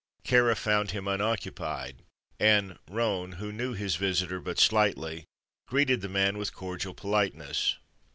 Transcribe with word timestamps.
Kāra 0.25 0.57
found 0.57 0.89
him 0.89 1.07
unoccupied, 1.07 2.01
and 2.39 2.79
Roane, 2.89 3.33
who 3.33 3.51
knew 3.51 3.73
his 3.73 3.97
visitor 3.97 4.39
but 4.41 4.57
slightly, 4.57 5.25
greeted 5.67 6.01
the 6.01 6.09
man 6.09 6.39
with 6.39 6.55
cordial 6.55 6.95
politeness. 6.95 7.77